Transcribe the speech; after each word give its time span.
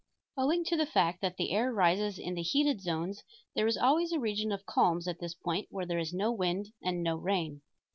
Owing 0.35 0.65
to 0.65 0.75
the 0.75 0.87
fact 0.87 1.21
that 1.21 1.37
the 1.37 1.51
air 1.51 1.71
rises 1.71 2.17
in 2.17 2.33
the 2.33 2.41
heated 2.41 2.81
zone 2.81 3.13
there 3.53 3.67
is 3.67 3.77
always 3.77 4.11
a 4.11 4.19
region 4.19 4.51
of 4.51 4.65
calms 4.65 5.07
at 5.07 5.19
this 5.19 5.35
point 5.35 5.67
where 5.69 5.85
there 5.85 5.99
is 5.99 6.11
no 6.11 6.31
wind 6.31 6.69
and 6.81 7.03
no 7.03 7.17
rain. 7.17 7.61